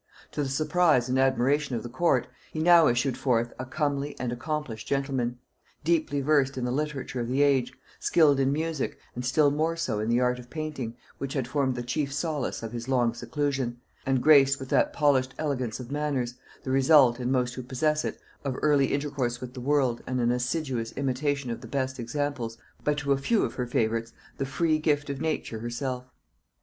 [0.31, 4.31] To the surprise and admiration of the court, he now issued forth a comely and
[4.31, 5.37] accomplished gentleman;
[5.83, 9.99] deeply versed in the literature of the age; skilled in music, and still more so
[9.99, 13.79] in the art of painting, which had formed the chief solace of his long seclusion;
[14.03, 16.33] and graced with that polished elegance of manners,
[16.63, 20.31] the result, in most who possess it, of early intercourse with the world and an
[20.31, 24.79] assiduous imitation of the best examples, but to a few of her favorites the free
[24.79, 26.05] gift of nature herself.